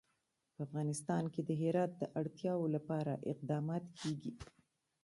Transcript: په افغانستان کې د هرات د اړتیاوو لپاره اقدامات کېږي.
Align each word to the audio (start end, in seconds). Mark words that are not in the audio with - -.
په 0.55 0.59
افغانستان 0.67 1.23
کې 1.33 1.41
د 1.43 1.49
هرات 1.61 1.91
د 1.97 2.03
اړتیاوو 2.19 2.73
لپاره 2.75 3.13
اقدامات 3.31 3.83
کېږي. 3.99 4.31